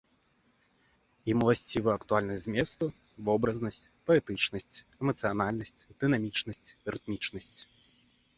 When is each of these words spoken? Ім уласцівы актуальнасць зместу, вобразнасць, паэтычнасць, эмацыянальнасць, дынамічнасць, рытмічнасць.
Ім 1.33 1.37
уласцівы 1.47 1.89
актуальнасць 1.95 2.43
зместу, 2.45 2.85
вобразнасць, 3.27 3.83
паэтычнасць, 4.09 4.81
эмацыянальнасць, 5.03 5.85
дынамічнасць, 6.03 6.65
рытмічнасць. 6.93 7.55